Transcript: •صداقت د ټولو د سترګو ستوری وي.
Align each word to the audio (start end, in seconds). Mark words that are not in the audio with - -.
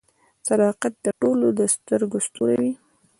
•صداقت 0.47 0.93
د 1.05 1.07
ټولو 1.21 1.47
د 1.59 1.61
سترګو 1.75 2.17
ستوری 2.27 2.57
وي. 2.63 2.73